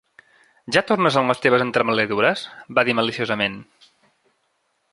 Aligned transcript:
"Ja 0.75 0.81
tornes 0.91 1.17
amb 1.21 1.31
les 1.31 1.43
teves 1.43 1.65
entremaliadures?", 1.65 2.45
va 2.79 2.85
dir 2.89 2.97
maliciosament. 3.01 3.59